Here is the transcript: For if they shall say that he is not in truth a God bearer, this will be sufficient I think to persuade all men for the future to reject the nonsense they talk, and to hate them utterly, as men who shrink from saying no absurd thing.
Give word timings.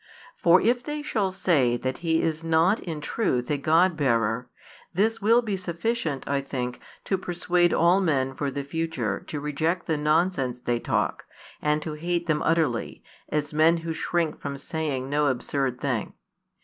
For 0.35 0.59
if 0.59 0.81
they 0.81 1.03
shall 1.03 1.29
say 1.29 1.77
that 1.77 1.99
he 1.99 2.23
is 2.23 2.43
not 2.43 2.79
in 2.79 3.01
truth 3.01 3.51
a 3.51 3.57
God 3.59 3.95
bearer, 3.95 4.49
this 4.91 5.21
will 5.21 5.43
be 5.43 5.55
sufficient 5.55 6.27
I 6.27 6.41
think 6.41 6.79
to 7.03 7.19
persuade 7.19 7.71
all 7.71 8.01
men 8.01 8.33
for 8.33 8.49
the 8.49 8.63
future 8.63 9.19
to 9.27 9.39
reject 9.39 9.85
the 9.85 9.97
nonsense 9.97 10.57
they 10.59 10.79
talk, 10.79 11.25
and 11.61 11.83
to 11.83 11.93
hate 11.93 12.25
them 12.25 12.41
utterly, 12.41 13.03
as 13.29 13.53
men 13.53 13.77
who 13.77 13.93
shrink 13.93 14.41
from 14.41 14.57
saying 14.57 15.07
no 15.07 15.27
absurd 15.27 15.79
thing. 15.79 16.13